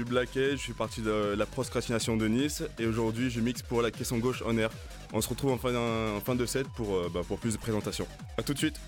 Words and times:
Suis 0.00 0.08
Blackhead, 0.08 0.52
je 0.52 0.62
suis 0.62 0.72
parti 0.72 1.02
de 1.02 1.34
la 1.36 1.44
procrastination 1.44 2.16
de 2.16 2.26
Nice 2.26 2.62
et 2.78 2.86
aujourd'hui 2.86 3.28
je 3.28 3.38
mixe 3.38 3.60
pour 3.60 3.82
la 3.82 3.90
caisson 3.90 4.16
gauche 4.16 4.42
en 4.46 4.56
air. 4.56 4.70
On 5.12 5.20
se 5.20 5.28
retrouve 5.28 5.52
en 5.52 5.58
fin, 5.58 6.34
de 6.34 6.46
set 6.46 6.66
euh, 6.80 7.08
bah, 7.12 7.20
pour 7.28 7.38
plus 7.38 7.52
de 7.52 7.58
présentations. 7.58 8.06
A 8.38 8.42
tout 8.42 8.54
de 8.54 8.58
suite 8.58 8.80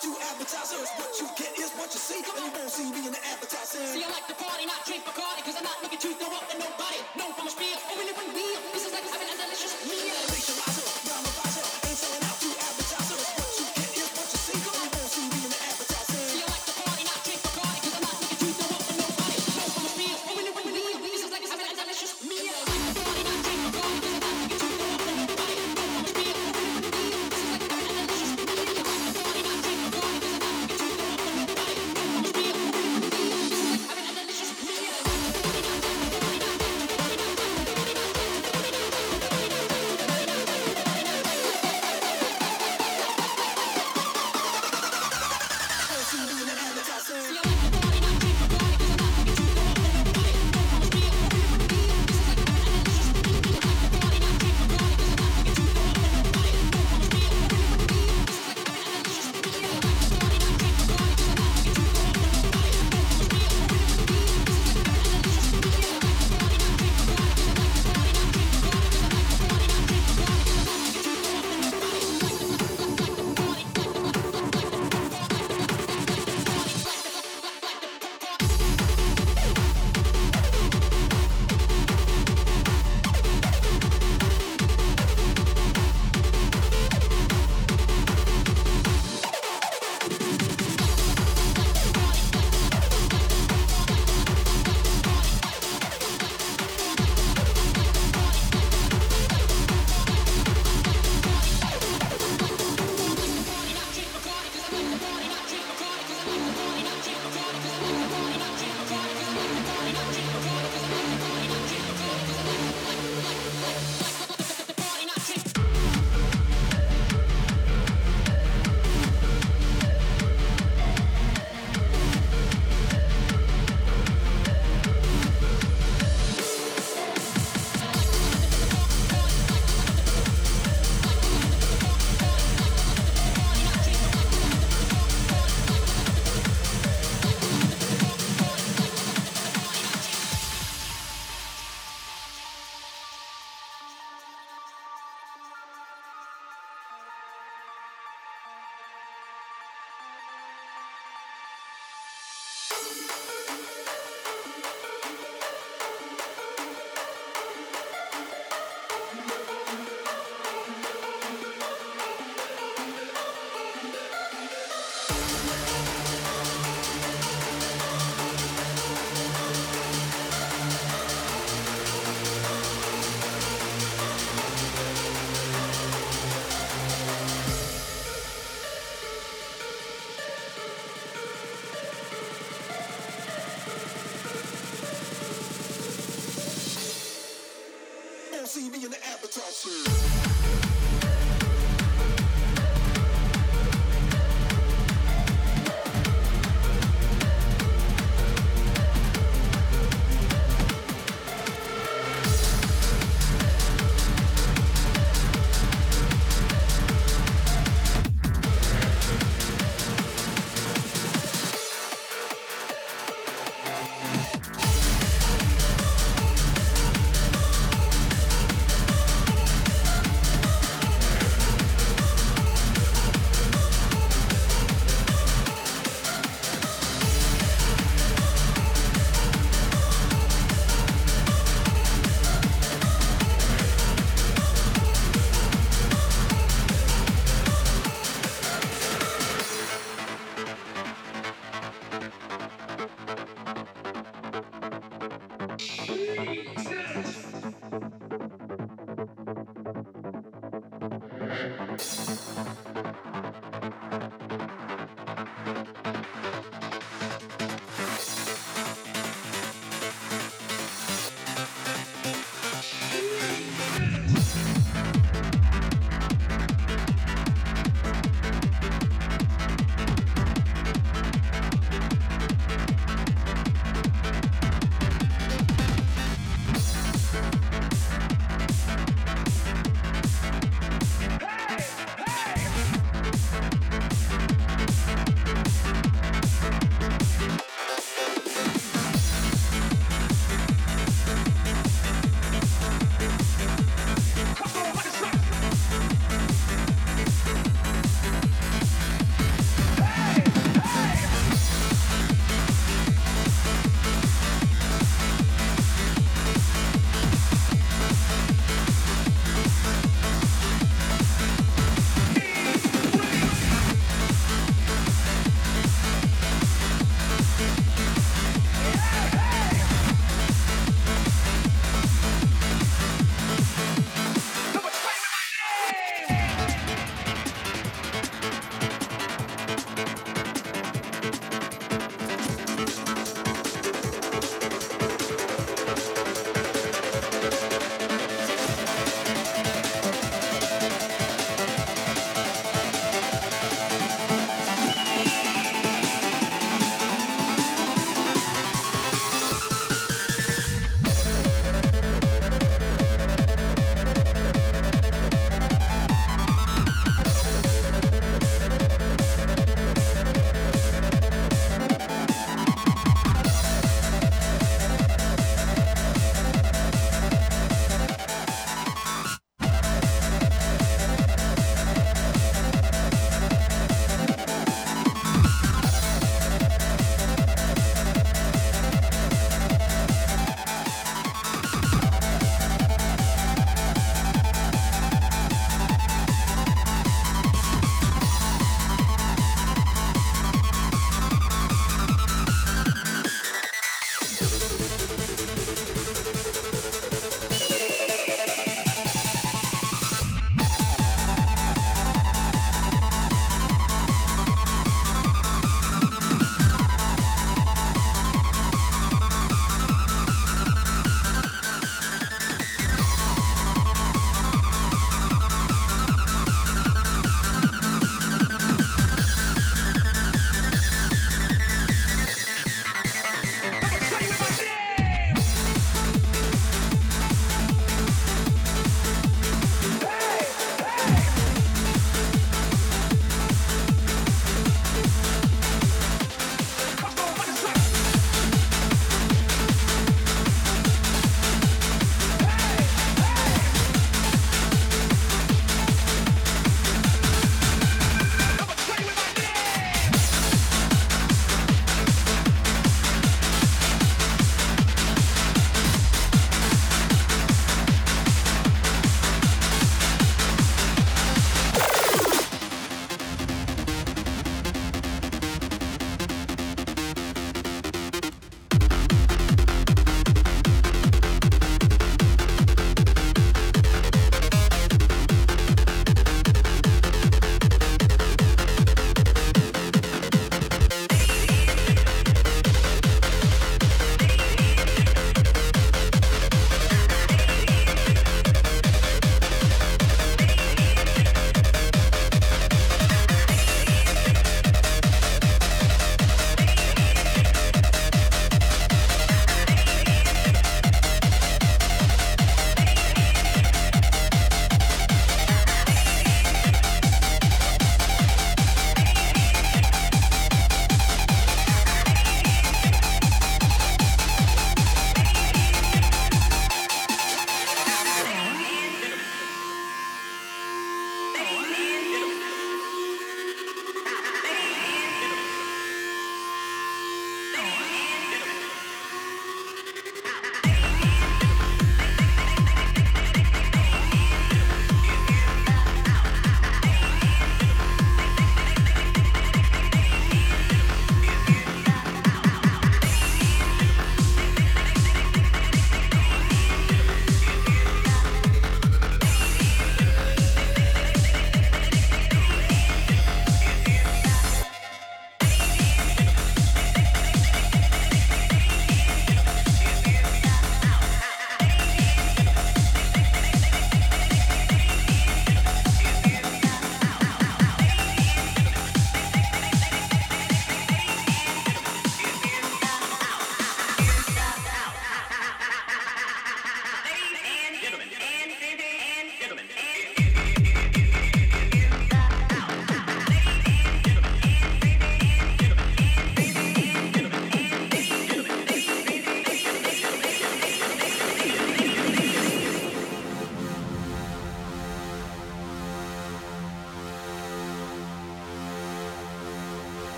do 0.00 0.16
appetizers. 0.32 0.88
What 0.96 1.12
you 1.20 1.28
get 1.36 1.52
is 1.60 1.70
what 1.76 1.92
you 1.92 2.00
see. 2.00 2.24
Come 2.24 2.40
on. 2.40 2.44
And 2.44 2.52
you 2.52 2.52
won't 2.56 2.72
see 2.72 2.88
me 2.88 3.04
in 3.04 3.12
the 3.12 3.22
advertising. 3.28 3.84
See, 3.92 4.04
I 4.04 4.08
like 4.08 4.26
to 4.32 4.36
party, 4.40 4.64
not 4.64 4.80
drink 4.88 5.04
Bacardi, 5.04 5.44
cause 5.44 5.56
I'm 5.60 5.64
not 5.64 5.76
looking 5.84 6.00
to 6.00 6.08
throw 6.16 6.32
up 6.32 6.48
at 6.48 6.56
nobody. 6.56 7.00
No, 7.16 7.28
I'm 7.36 7.46
a 7.46 7.50
spiel. 7.50 7.89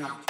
Drop. 0.00 0.29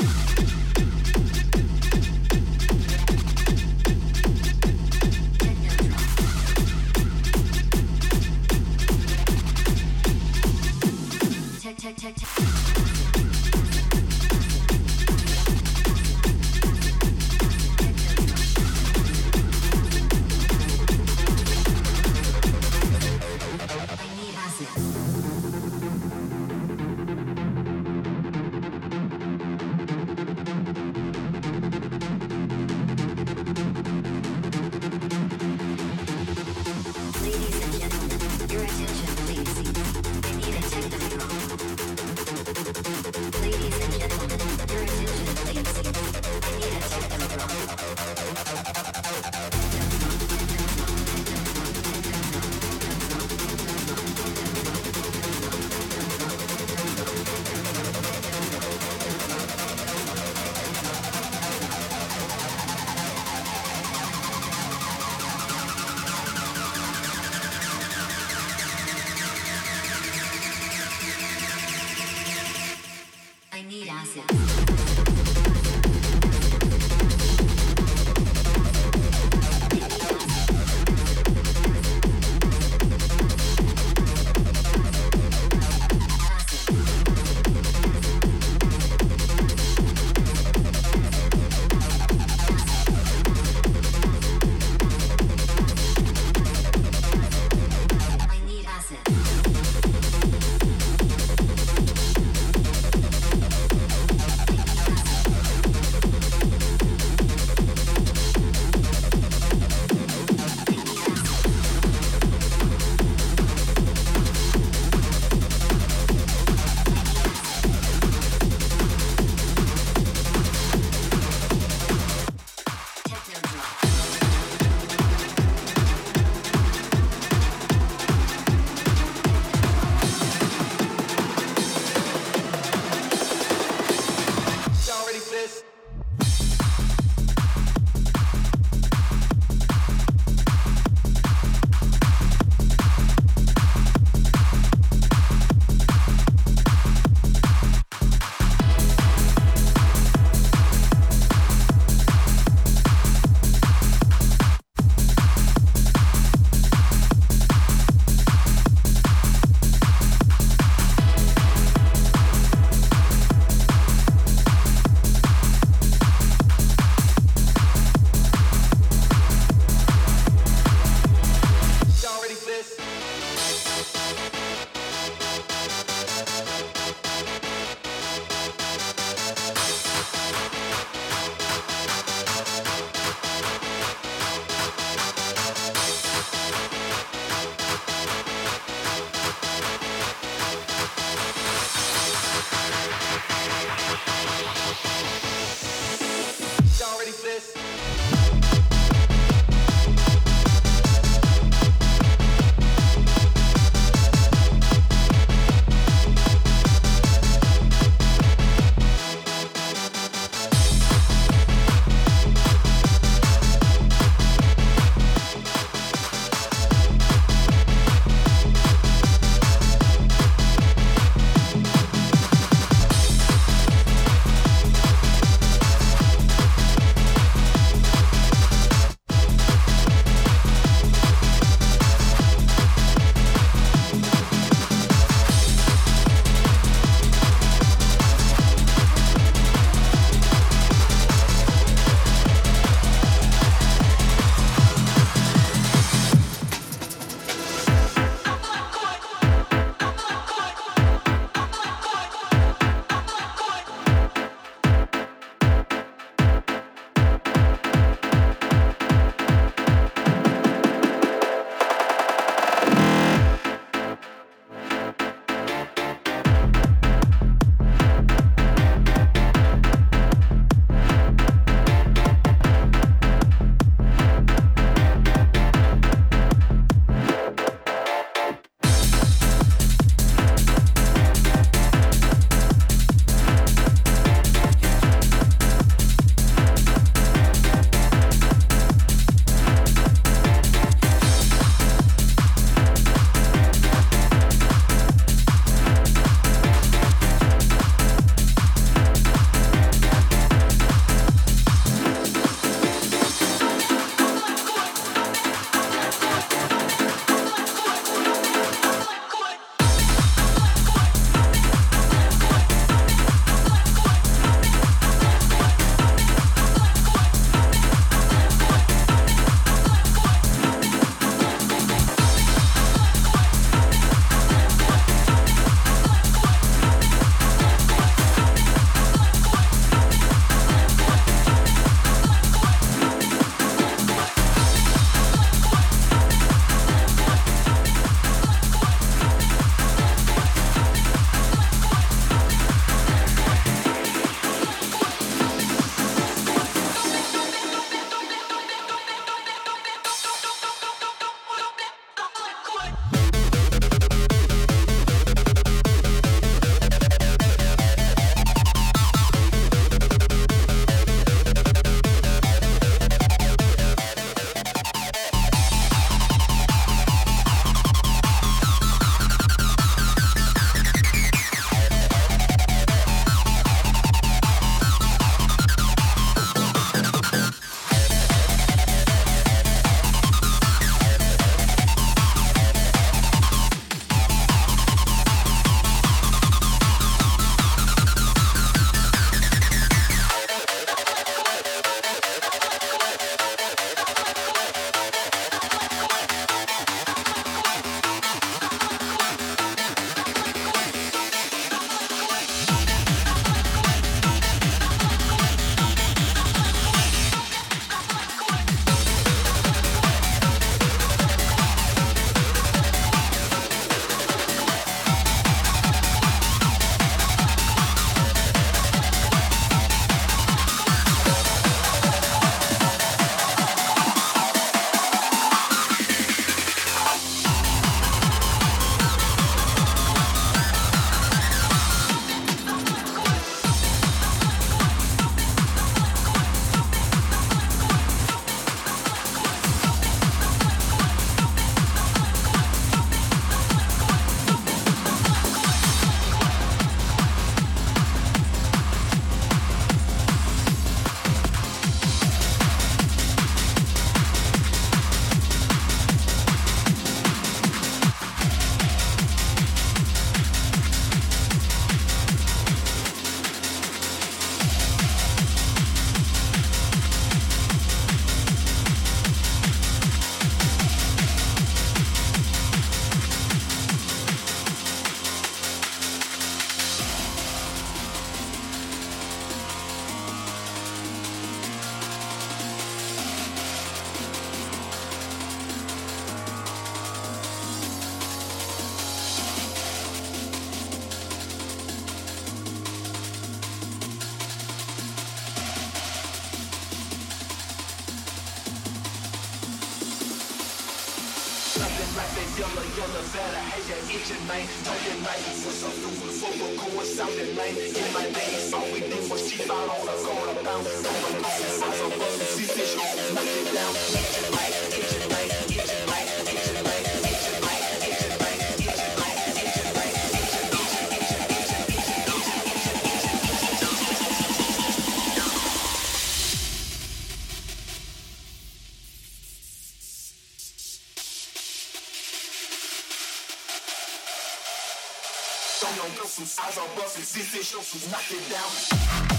Show 535.61 535.68
your 535.77 535.90
muscles, 535.90 536.38
eyes 536.38 536.57
are 536.57 536.68
busted, 536.75 537.05
this 537.05 537.35
is 537.35 537.53
your 537.53 537.61
knock 537.92 538.11
it 538.11 538.31
down. 538.31 539.10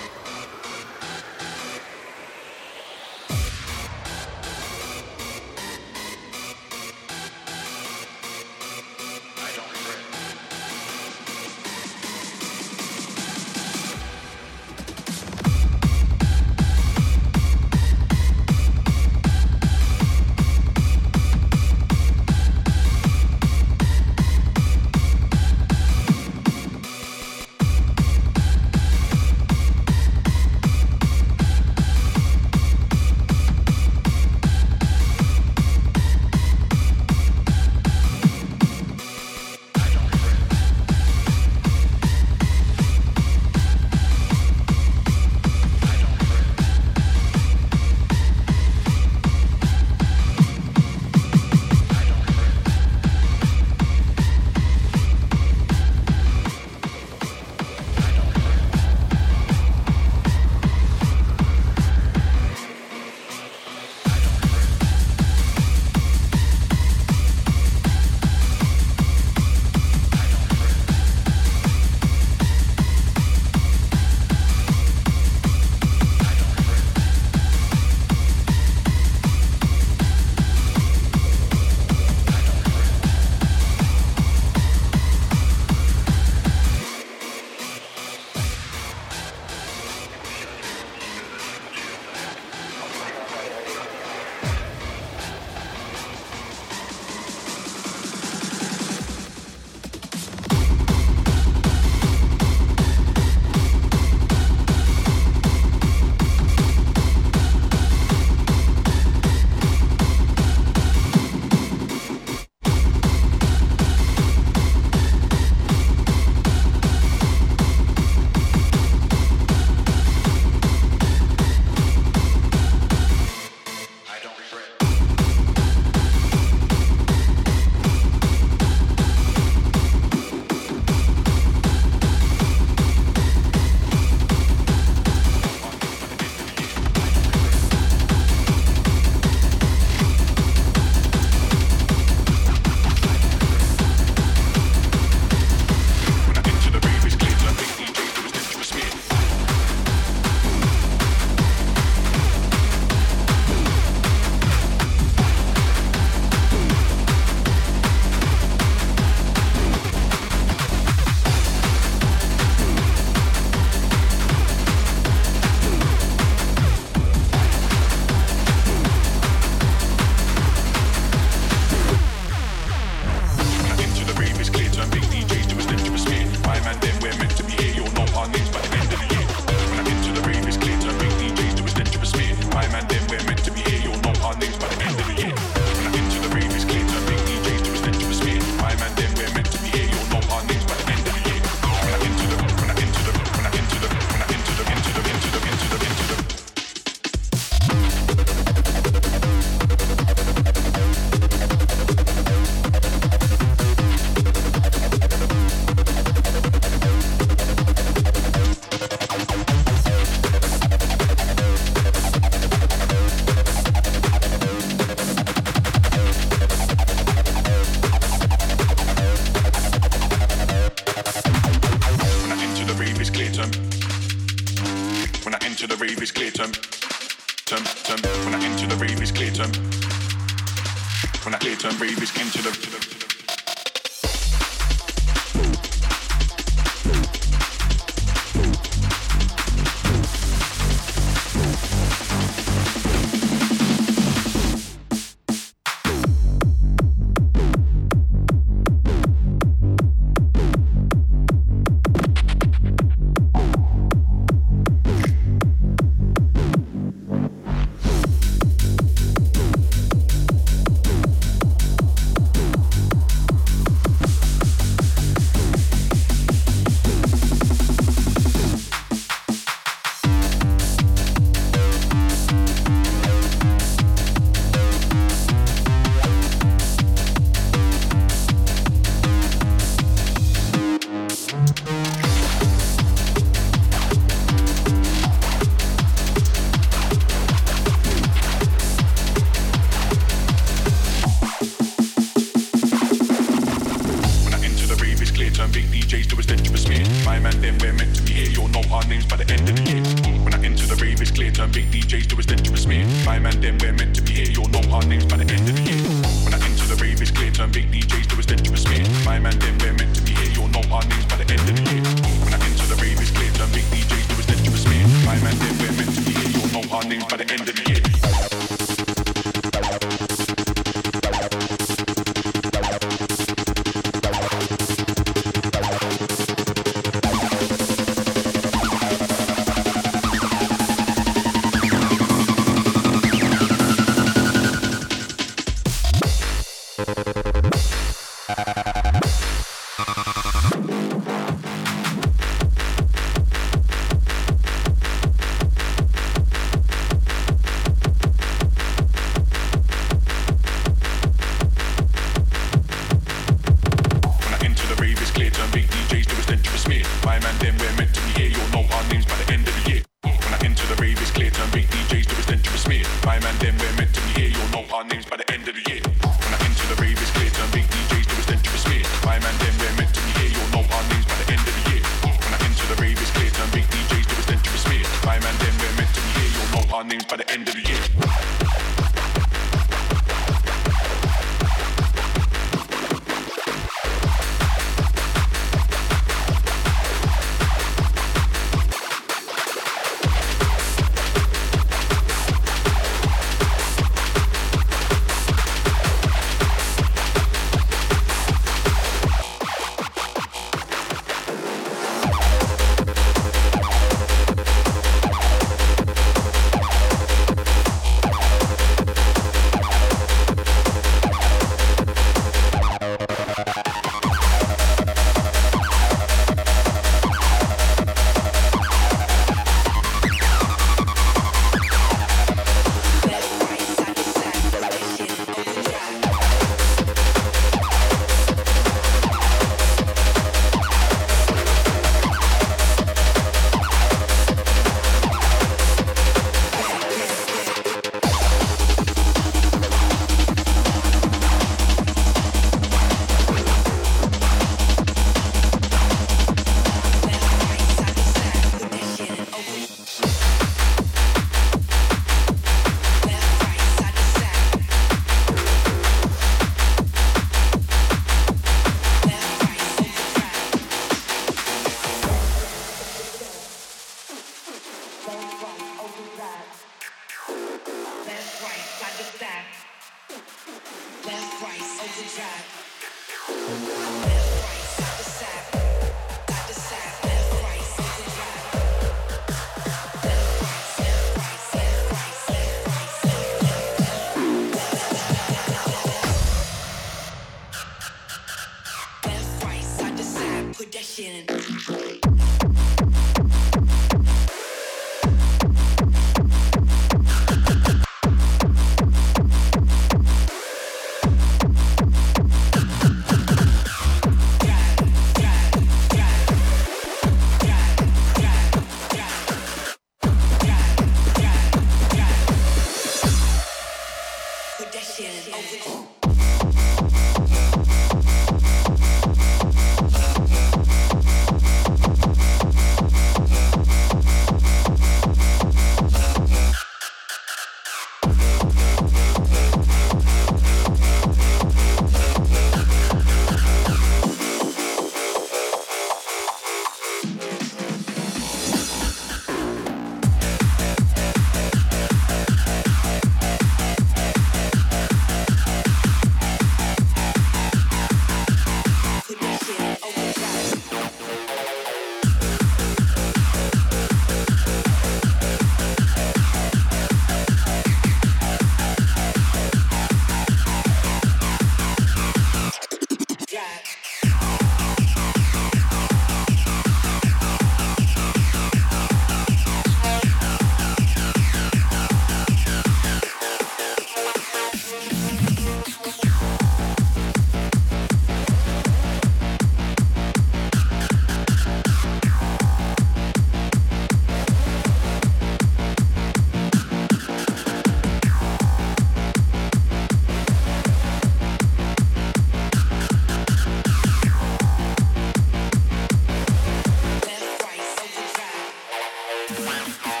Wow. 599.39 600.00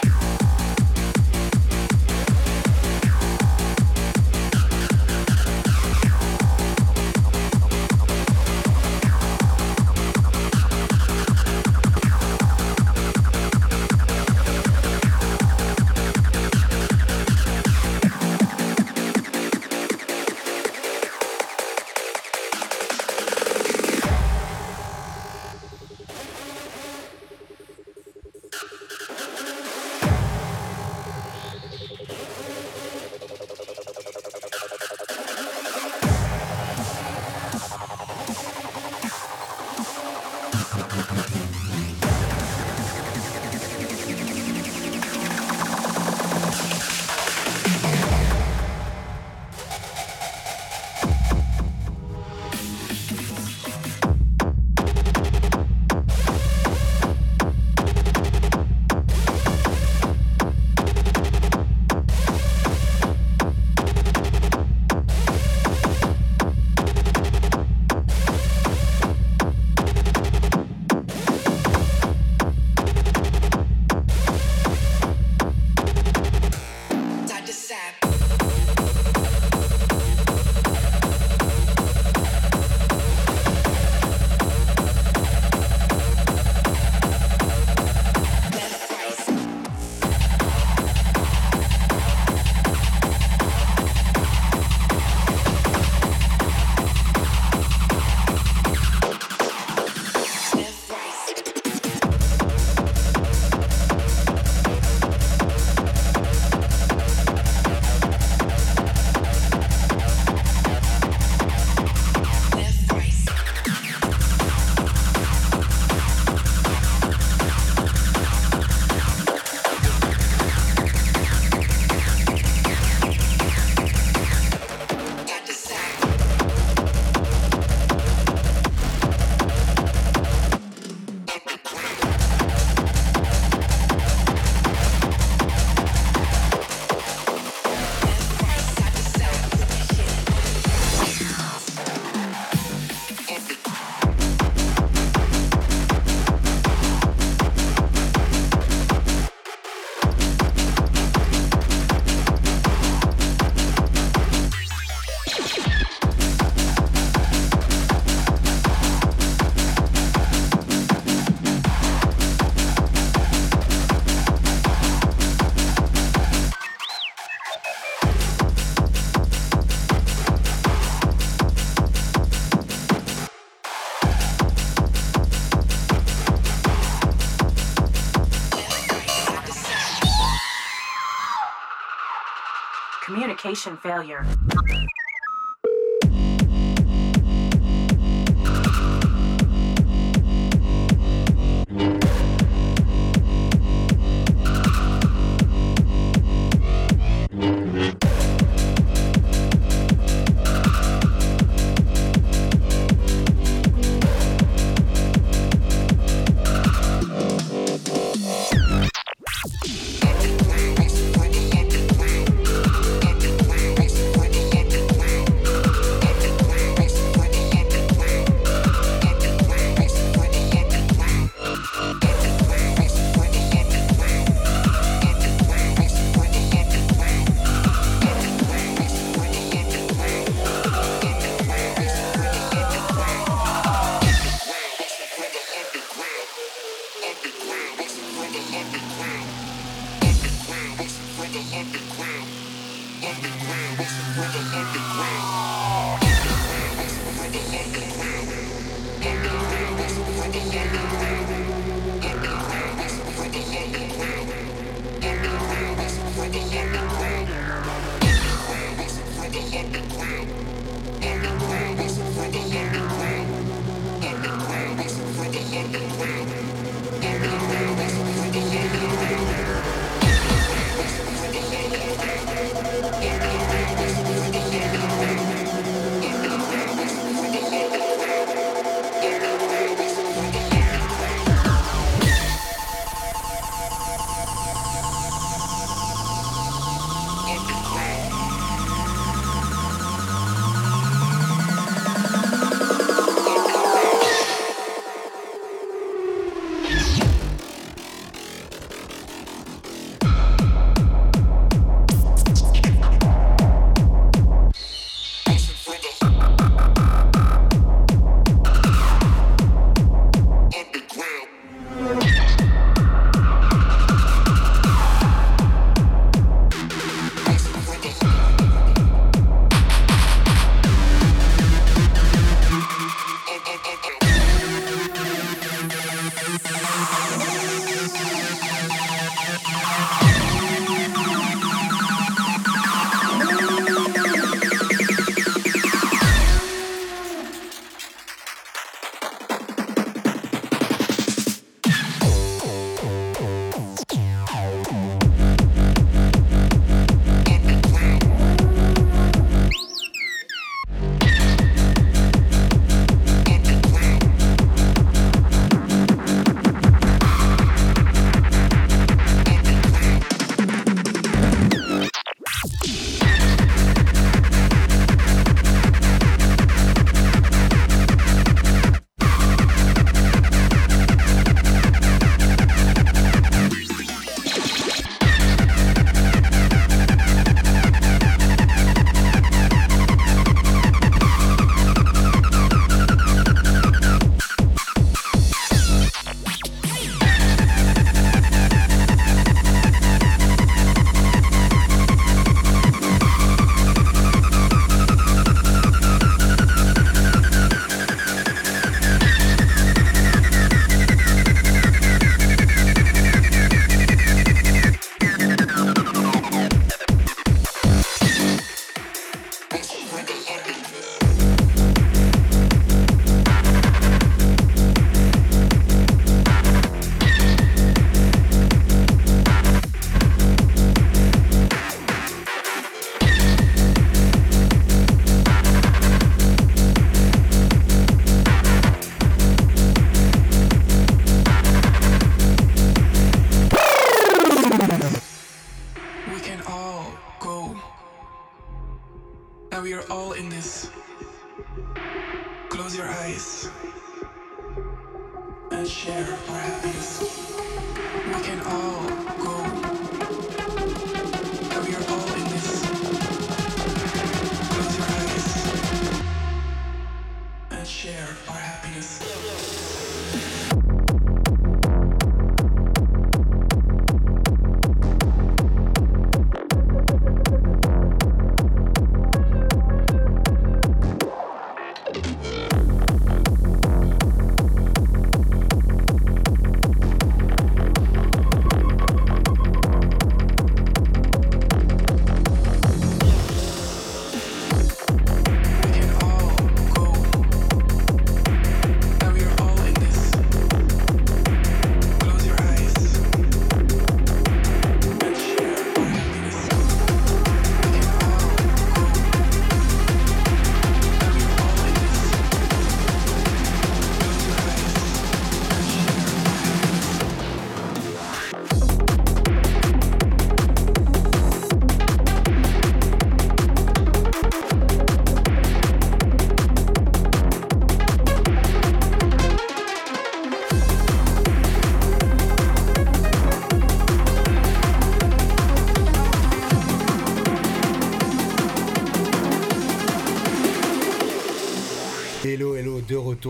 communication 183.51 183.77
failure. 183.77 184.25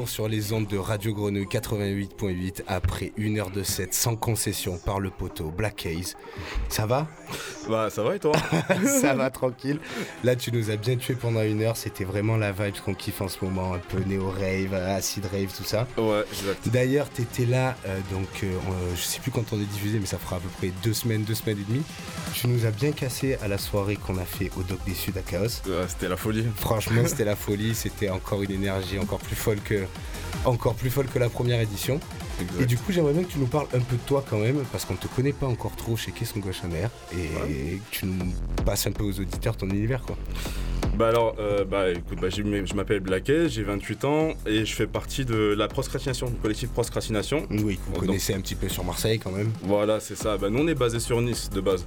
Sur 0.05 0.27
les 0.27 0.53
ondes 0.53 0.67
de 0.67 0.77
Radio 0.77 1.13
Grenouille 1.13 1.45
88.8 1.45 2.63
après 2.67 3.11
une 3.17 3.39
heure 3.39 3.51
de 3.51 3.63
set 3.63 3.93
sans 3.93 4.15
concession 4.15 4.77
par 4.77 4.99
le 4.99 5.09
poteau 5.09 5.51
Black 5.51 5.85
Haze. 5.85 6.15
Ça 6.69 6.85
va? 6.85 7.07
Bah 7.69 7.89
ça 7.89 8.03
va 8.03 8.15
et 8.15 8.19
toi 8.19 8.31
Ça 9.01 9.13
va 9.13 9.29
tranquille. 9.29 9.79
Là, 10.23 10.35
tu 10.35 10.51
nous 10.51 10.69
as 10.71 10.77
bien 10.77 10.95
tué 10.97 11.15
pendant 11.15 11.41
une 11.43 11.61
heure. 11.61 11.77
C'était 11.77 12.03
vraiment 12.03 12.37
la 12.37 12.51
vibe 12.51 12.75
qu'on 12.83 12.93
kiffe 12.93 13.21
en 13.21 13.27
ce 13.27 13.43
moment. 13.43 13.73
Un 13.73 13.79
peu 13.79 13.99
néo-rave, 14.05 14.73
acid 14.73 15.25
rave, 15.25 15.49
tout 15.55 15.63
ça. 15.63 15.87
Ouais, 15.97 16.23
exact. 16.31 16.67
D'ailleurs, 16.69 17.09
t'étais 17.09 17.45
là, 17.45 17.75
euh, 17.87 17.99
donc 18.11 18.27
euh, 18.43 18.51
on- 18.67 18.95
je 18.95 19.01
sais 19.01 19.19
plus 19.19 19.31
quand 19.31 19.53
on 19.53 19.57
est 19.57 19.65
diffusé, 19.71 19.99
mais 19.99 20.05
ça 20.05 20.17
fera 20.17 20.37
à 20.37 20.39
peu 20.39 20.49
près 20.57 20.71
deux 20.83 20.93
semaines, 20.93 21.23
deux 21.23 21.35
semaines 21.35 21.59
et 21.59 21.71
demie. 21.71 21.83
Tu 22.33 22.47
nous 22.47 22.65
as 22.65 22.71
bien 22.71 22.91
cassé 22.91 23.37
à 23.43 23.47
la 23.47 23.57
soirée 23.57 23.95
qu'on 23.97 24.17
a 24.17 24.25
fait 24.25 24.49
au 24.57 24.63
Doc 24.63 24.79
des 24.85 24.93
Sud 24.95 25.17
à 25.17 25.21
Chaos. 25.21 25.43
Ouais, 25.67 25.85
C'était 25.87 26.09
la 26.09 26.17
folie. 26.17 26.45
Franchement, 26.57 27.03
c'était 27.05 27.25
la 27.25 27.35
folie. 27.35 27.75
C'était 27.75 28.09
encore 28.09 28.41
une 28.41 28.51
énergie 28.51 28.97
encore 28.99 29.19
plus 29.19 29.35
folle 29.35 29.59
que, 29.63 29.85
encore 30.45 30.73
plus 30.75 30.89
folle 30.89 31.07
que 31.07 31.19
la 31.19 31.29
première 31.29 31.59
édition. 31.61 31.99
Exact. 32.41 32.61
Et 32.61 32.65
du 32.65 32.77
coup, 32.77 32.91
j'aimerais 32.91 33.13
bien 33.13 33.23
que 33.23 33.31
tu 33.31 33.39
nous 33.39 33.47
parles 33.47 33.67
un 33.73 33.79
peu 33.79 33.95
de 33.95 34.01
toi 34.05 34.23
quand 34.29 34.39
même, 34.39 34.63
parce 34.71 34.85
qu'on 34.85 34.95
te 34.95 35.07
connaît 35.07 35.33
pas 35.33 35.47
encore 35.47 35.75
trop 35.75 35.95
chez 35.95 36.11
Qu'est-ce 36.11 36.33
qu'on 36.33 36.39
gauche 36.39 36.61
et 37.13 37.77
que 37.77 37.81
tu 37.91 38.05
nous 38.05 38.33
passes 38.65 38.87
un 38.87 38.91
peu 38.91 39.03
aux 39.03 39.19
auditeurs 39.19 39.55
ton 39.57 39.69
univers, 39.69 40.01
quoi. 40.01 40.17
Bah 40.97 41.07
alors, 41.07 41.35
euh, 41.39 41.63
bah 41.63 41.89
écoute, 41.89 42.19
bah, 42.19 42.29
je 42.29 42.73
m'appelle 42.75 42.99
Blaquet, 42.99 43.47
j'ai 43.47 43.63
28 43.63 44.05
ans 44.05 44.33
et 44.45 44.65
je 44.65 44.73
fais 44.73 44.87
partie 44.87 45.23
de 45.23 45.55
la 45.57 45.67
proscratination, 45.69 46.27
du 46.29 46.35
collectif 46.35 46.69
proscratination. 46.69 47.47
Oui, 47.49 47.77
que 47.77 47.81
vous 47.87 47.91
Donc- 47.93 48.05
connaissez 48.07 48.33
un 48.33 48.41
petit 48.41 48.55
peu 48.55 48.67
sur 48.67 48.83
Marseille 48.83 49.17
quand 49.19 49.31
même. 49.31 49.51
Voilà, 49.63 49.99
c'est 49.99 50.15
ça. 50.17 50.37
Bah, 50.37 50.49
nous, 50.49 50.59
on 50.59 50.67
est 50.67 50.75
basé 50.75 50.99
sur 50.99 51.21
Nice 51.21 51.49
de 51.49 51.61
base. 51.61 51.85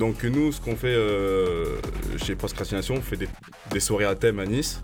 Donc, 0.00 0.24
nous, 0.24 0.50
ce 0.52 0.60
qu'on 0.60 0.74
fait 0.74 0.88
euh, 0.88 1.76
chez 2.24 2.34
Proscratination, 2.34 2.96
on 2.96 3.00
fait 3.00 3.16
des, 3.16 3.28
des 3.70 3.80
soirées 3.80 4.06
à 4.06 4.14
thème 4.16 4.40
à 4.40 4.46
Nice. 4.46 4.80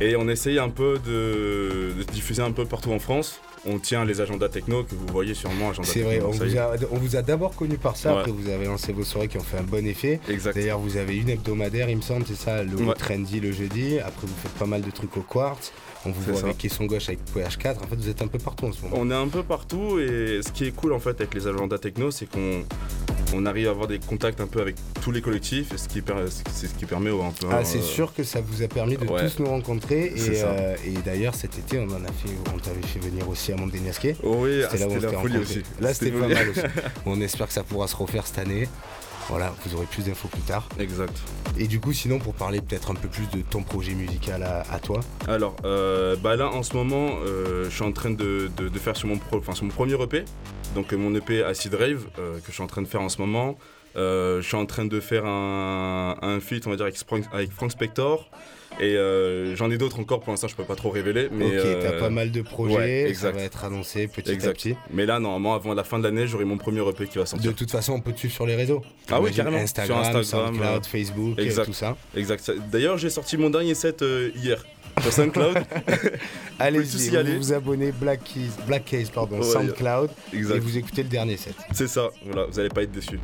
Et 0.00 0.16
on 0.16 0.26
essaye 0.28 0.58
un 0.58 0.70
peu 0.70 0.98
de, 1.04 1.92
de 1.98 2.02
diffuser 2.12 2.42
un 2.42 2.52
peu 2.52 2.64
partout 2.64 2.90
en 2.90 2.98
France. 2.98 3.40
On 3.66 3.78
tient 3.78 4.04
les 4.04 4.20
agendas 4.20 4.48
techno 4.50 4.84
que 4.84 4.94
vous 4.94 5.06
voyez 5.10 5.32
sûrement, 5.34 5.70
agenda 5.70 5.88
C'est 5.90 6.02
vrai, 6.02 6.20
on 6.20 6.30
vous 6.30 6.58
a, 6.58 6.76
on 6.90 6.96
vous 6.98 7.16
a 7.16 7.22
d'abord 7.22 7.54
connu 7.56 7.78
par 7.78 7.96
ça, 7.96 8.12
Ouais. 8.12 8.18
après 8.20 8.30
vous 8.32 8.50
avez 8.50 8.66
lancé 8.66 8.92
vos 8.92 9.04
soirées 9.04 9.28
qui 9.28 9.38
ont 9.38 9.42
fait 9.42 9.56
un 9.58 9.62
bon 9.62 9.86
effet. 9.86 10.20
Exact. 10.28 10.54
D'ailleurs, 10.54 10.78
vous 10.78 10.96
avez 10.98 11.16
une 11.16 11.30
hebdomadaire, 11.30 11.88
il 11.88 11.96
me 11.96 12.02
semble, 12.02 12.26
c'est 12.26 12.34
ça, 12.36 12.62
le 12.62 12.76
Ouais. 12.76 12.94
trendy 12.94 13.40
le 13.40 13.52
jeudi. 13.52 13.98
Après, 14.00 14.26
vous 14.26 14.34
faites 14.42 14.52
pas 14.52 14.66
mal 14.66 14.82
de 14.82 14.90
trucs 14.90 15.16
au 15.16 15.22
quartz. 15.22 15.72
On 16.06 16.10
vous 16.10 16.20
C'est 16.24 16.30
voit 16.32 16.40
ça. 16.40 16.46
avec 16.46 16.58
Caisson 16.58 16.84
Gauche, 16.84 17.08
avec 17.08 17.20
PH4. 17.34 17.76
En 17.82 17.86
fait, 17.86 17.96
vous 17.96 18.08
êtes 18.08 18.22
un 18.22 18.26
peu 18.26 18.38
partout 18.38 18.66
en 18.66 18.72
ce 18.72 18.82
moment. 18.82 18.96
On 18.98 19.10
est 19.10 19.14
un 19.14 19.28
peu 19.28 19.42
partout 19.42 19.98
et 19.98 20.40
ce 20.44 20.50
qui 20.52 20.66
est 20.66 20.72
cool 20.72 20.92
en 20.92 21.00
fait 21.00 21.10
avec 21.20 21.34
les 21.34 21.46
agendas 21.46 21.78
techno, 21.78 22.10
c'est 22.10 22.26
qu'on 22.26 22.64
on 23.34 23.46
arrive 23.46 23.68
à 23.68 23.70
avoir 23.70 23.86
des 23.86 23.98
contacts 23.98 24.40
un 24.40 24.46
peu 24.46 24.60
avec 24.60 24.76
tous 25.02 25.10
les 25.10 25.20
collectifs 25.20 25.72
et 25.72 25.78
ce 25.78 25.88
qui 25.88 26.02
c'est 26.52 26.66
ce 26.66 26.74
qui 26.74 26.84
permet 26.86 27.10
un 27.10 27.30
peu. 27.30 27.46
Ah, 27.50 27.64
c'est 27.64 27.78
euh, 27.78 27.82
sûr 27.82 28.12
que 28.14 28.22
ça 28.22 28.40
vous 28.40 28.62
a 28.62 28.68
permis 28.68 28.96
de 28.96 29.06
ouais. 29.06 29.22
tous 29.22 29.40
nous 29.40 29.48
rencontrer. 29.48 30.12
C'est 30.16 30.34
Et, 30.36 30.42
euh, 30.44 30.76
et 30.86 30.92
d'ailleurs, 31.04 31.34
cet 31.34 31.58
été, 31.58 31.78
on 31.78 31.84
en 31.84 32.04
a 32.04 32.12
fait, 32.12 32.30
on 32.54 32.58
t'avait 32.58 32.82
fait 32.82 33.00
venir 33.00 33.28
aussi 33.28 33.52
à 33.52 33.56
Mondéniasquet. 33.56 34.16
Oh 34.22 34.36
oui, 34.40 34.62
ah, 34.62 34.68
C'était 34.70 34.84
là 34.84 34.88
où 34.88 34.92
on 34.92 35.00
s'était 35.00 35.16
rencontrés. 35.16 35.38
aussi. 35.38 35.62
Là, 35.80 35.94
c'était 35.94 36.10
pas 36.12 36.28
mal 36.28 36.48
aussi. 36.50 36.60
on 37.06 37.20
espère 37.20 37.46
que 37.48 37.52
ça 37.52 37.62
pourra 37.64 37.88
se 37.88 37.96
refaire 37.96 38.26
cette 38.26 38.38
année. 38.38 38.68
Voilà, 39.28 39.52
vous 39.64 39.74
aurez 39.74 39.86
plus 39.86 40.04
d'infos 40.04 40.28
plus 40.28 40.42
tard. 40.42 40.68
Exact. 40.78 41.16
Et 41.58 41.66
du 41.66 41.80
coup, 41.80 41.92
sinon, 41.92 42.18
pour 42.18 42.34
parler 42.34 42.60
peut-être 42.60 42.90
un 42.90 42.94
peu 42.94 43.08
plus 43.08 43.26
de 43.30 43.40
ton 43.42 43.62
projet 43.62 43.94
musical 43.94 44.42
à, 44.42 44.62
à 44.70 44.78
toi. 44.78 45.00
Alors, 45.26 45.56
euh, 45.64 46.14
bah 46.16 46.36
là 46.36 46.48
en 46.48 46.62
ce 46.62 46.74
moment, 46.76 47.10
euh, 47.24 47.64
je 47.64 47.70
suis 47.74 47.84
en 47.84 47.92
train 47.92 48.10
de, 48.10 48.50
de- 48.56 48.68
de 48.68 48.78
faire 48.78 48.96
sur 48.96 49.08
mon, 49.08 49.18
pro- 49.18 49.38
enfin, 49.38 49.54
sur 49.54 49.64
mon 49.64 49.70
premier 49.70 49.94
EP, 50.02 50.24
donc 50.74 50.92
euh, 50.92 50.96
mon 50.96 51.14
EP 51.14 51.42
Acid 51.42 51.74
Rave 51.74 52.04
euh, 52.18 52.38
que 52.40 52.48
je 52.48 52.52
suis 52.52 52.62
en 52.62 52.66
train 52.66 52.82
de 52.82 52.86
faire 52.88 53.00
en 53.02 53.08
ce 53.08 53.20
moment. 53.20 53.56
Je 53.96 54.40
suis 54.42 54.56
en 54.56 54.66
train 54.66 54.84
de 54.84 54.98
faire 55.00 55.24
un, 55.24 56.16
un 56.20 56.40
feat, 56.40 56.66
on 56.66 56.70
va 56.70 56.76
dire, 56.76 56.84
avec, 56.86 56.96
avec 57.32 57.52
Frank 57.52 57.70
Spector. 57.70 58.28
Et 58.80 58.96
euh, 58.96 59.54
j'en 59.54 59.70
ai 59.70 59.78
d'autres 59.78 60.00
encore, 60.00 60.20
pour 60.20 60.32
l'instant 60.32 60.48
je 60.48 60.56
peux 60.56 60.64
pas 60.64 60.74
trop 60.74 60.90
révéler. 60.90 61.28
Mais, 61.30 61.46
ok, 61.46 61.52
t'as 61.80 61.92
euh, 61.92 62.00
pas 62.00 62.10
mal 62.10 62.30
de 62.32 62.42
projets, 62.42 62.74
ouais, 62.76 63.02
ça 63.04 63.08
exact. 63.08 63.36
va 63.36 63.42
être 63.42 63.64
annoncé 63.64 64.08
petit 64.08 64.30
à 64.30 64.32
Exact. 64.32 64.54
petit. 64.54 64.74
Mais 64.92 65.06
là, 65.06 65.20
normalement, 65.20 65.54
avant 65.54 65.74
la 65.74 65.84
fin 65.84 65.98
de 65.98 66.04
l'année, 66.04 66.26
j'aurai 66.26 66.44
mon 66.44 66.58
premier 66.58 66.80
EP 66.88 67.06
qui 67.06 67.18
va 67.18 67.22
De 67.24 67.28
sortir. 67.28 67.54
toute 67.54 67.70
façon, 67.70 67.92
on 67.92 68.00
peut 68.00 68.12
te 68.12 68.18
suivre 68.18 68.34
sur 68.34 68.46
les 68.46 68.56
réseaux. 68.56 68.82
Ah 69.10 69.20
oui, 69.20 69.30
carrément. 69.32 69.58
Instagram, 69.58 70.02
Sur 70.04 70.16
Instagram, 70.18 70.54
SoundCloud, 70.56 70.82
euh, 70.84 70.88
Facebook, 70.88 71.38
et 71.38 71.42
exact. 71.42 71.66
tout 71.66 71.72
ça. 71.72 71.96
Exact. 72.16 72.42
Ça- 72.44 72.52
D'ailleurs, 72.72 72.98
j'ai 72.98 73.10
sorti 73.10 73.36
mon 73.36 73.50
dernier 73.50 73.74
set 73.74 74.04
hier 74.34 74.64
sur 75.02 75.12
SoundCloud. 75.12 75.56
Allez-y, 76.58 77.08
vous 77.10 77.16
aller. 77.16 77.36
vous 77.36 77.52
abonnez 77.52 77.92
Black 77.92 78.22
Keys, 78.24 78.50
Black 78.66 78.84
Case, 78.84 79.10
pardon, 79.10 79.38
Ouais, 79.38 79.42
SoundCloud, 79.44 80.10
et 80.32 80.36
exact. 80.36 80.58
vous 80.60 80.78
écoutez 80.78 81.02
le 81.02 81.08
dernier 81.08 81.36
set. 81.36 81.54
C'est 81.72 81.88
ça. 81.88 82.10
Voilà, 82.24 82.46
vous 82.46 82.58
allez 82.60 82.68
pas 82.68 82.82
être 82.82 82.92
déçus. 82.92 83.18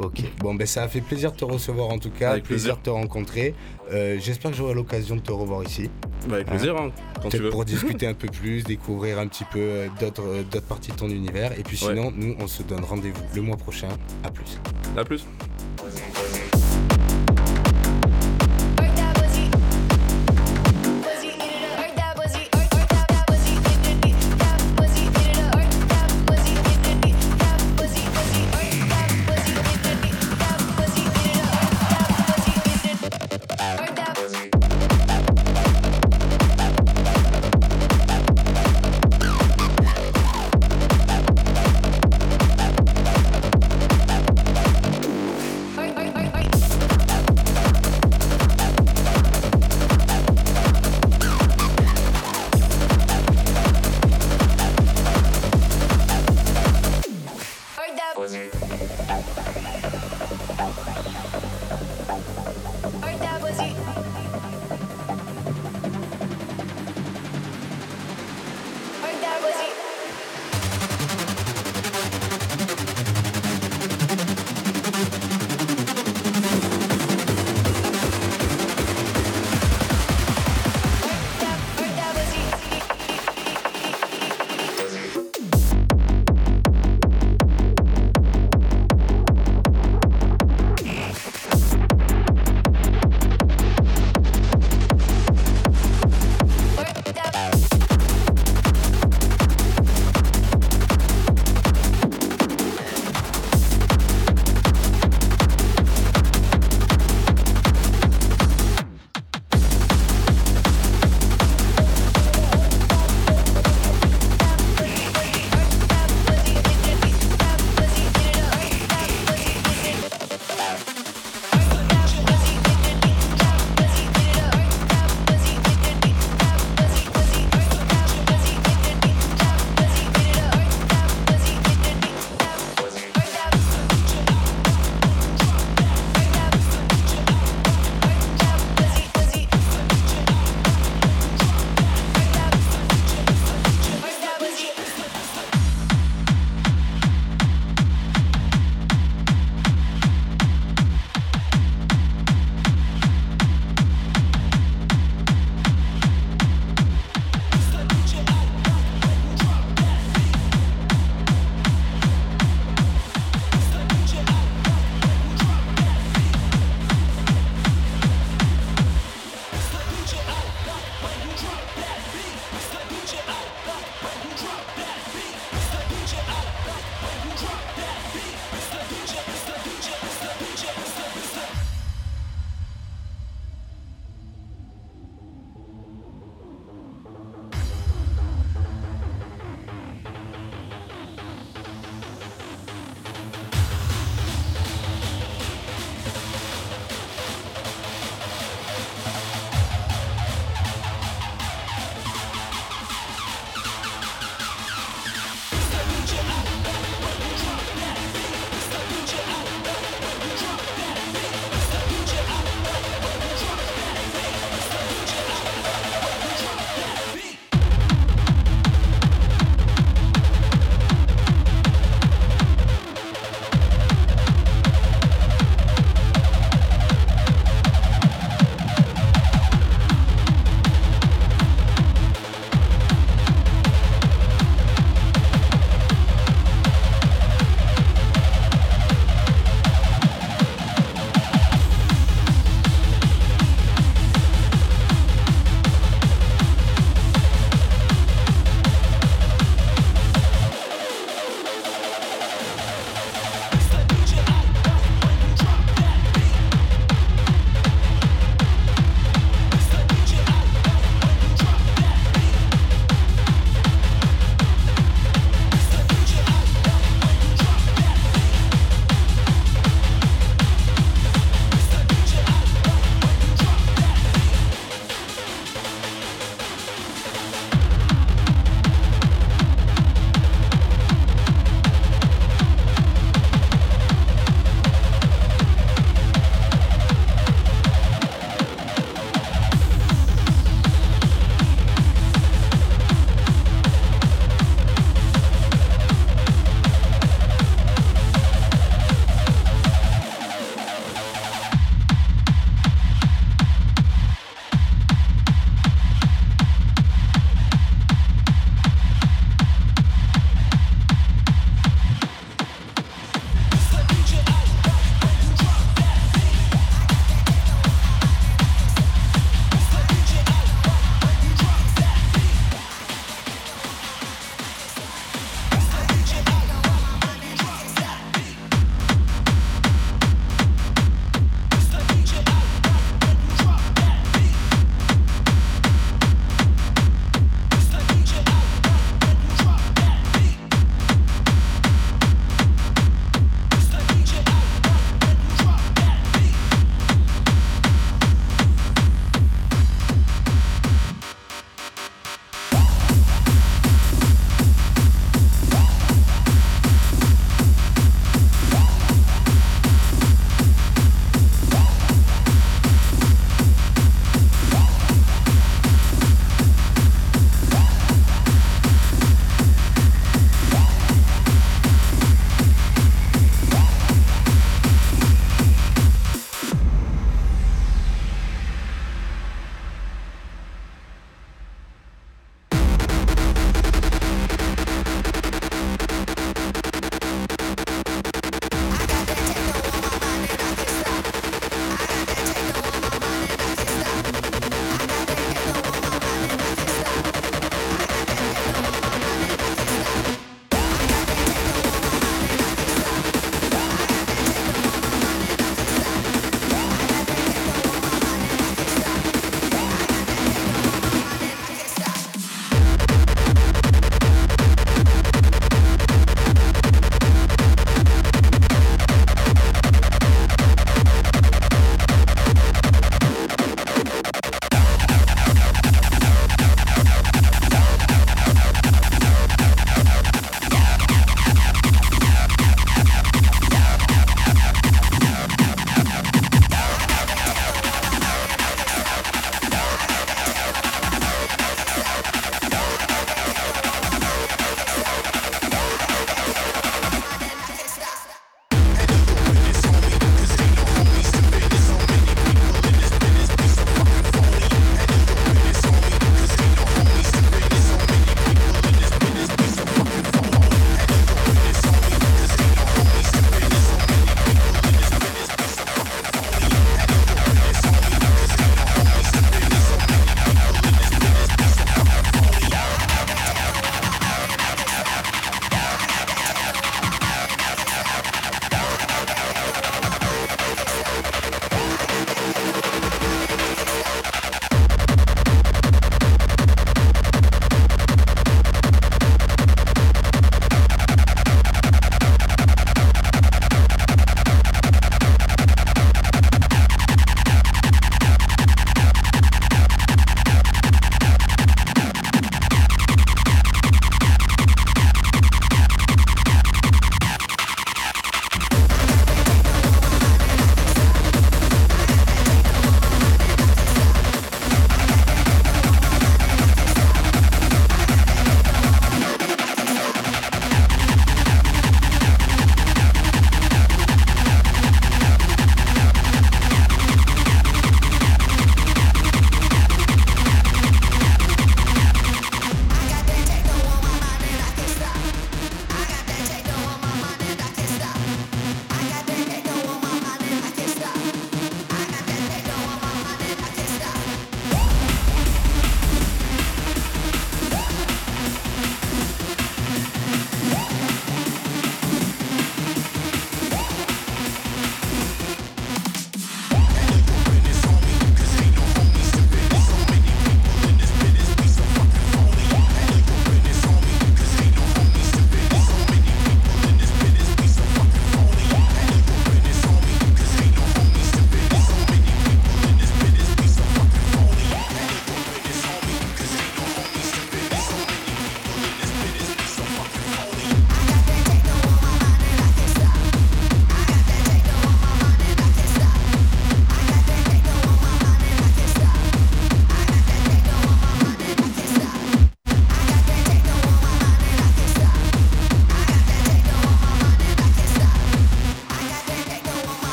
Ok. 0.00 0.22
Bon, 0.40 0.54
ben 0.54 0.66
ça 0.66 0.82
a 0.82 0.88
fait 0.88 1.00
plaisir 1.00 1.30
de 1.30 1.36
te 1.36 1.44
recevoir 1.44 1.88
en 1.90 1.98
tout 1.98 2.10
cas, 2.10 2.32
Avec 2.32 2.44
plaisir 2.44 2.74
plaisir. 2.74 2.76
de 2.78 2.82
te 2.82 2.90
rencontrer. 2.90 3.54
Euh, 3.92 4.16
J'espère 4.20 4.50
que 4.50 4.56
j'aurai 4.56 4.74
l'occasion 4.74 5.16
de 5.16 5.20
te 5.20 5.32
revoir 5.32 5.62
ici. 5.62 5.90
Bah, 6.28 6.36
avec 6.36 6.46
plaisir, 6.46 6.74
hein, 6.76 6.90
quand 7.22 7.28
tu 7.28 7.36
veux. 7.38 7.50
pour 7.50 7.64
discuter 7.64 8.06
un 8.06 8.14
peu 8.22 8.28
plus, 8.28 8.64
découvrir 8.64 9.18
un 9.18 9.26
petit 9.26 9.44
peu 9.44 9.58
euh, 9.60 9.88
d'autres 10.00 10.22
euh, 10.26 10.42
d'autres 10.42 10.66
parties 10.66 10.90
de 10.92 10.96
ton 10.96 11.08
univers. 11.08 11.52
Et 11.58 11.62
puis 11.62 11.78
Ouais. 11.84 11.94
sinon, 11.94 12.12
nous, 12.16 12.34
on 12.40 12.46
se 12.46 12.62
donne 12.62 12.82
rendez-vous 12.84 13.20
le 13.34 13.42
mois 13.42 13.56
prochain. 13.56 13.88
À 14.22 14.30
plus. 14.30 14.58
À 14.96 15.04
plus. 15.04 15.26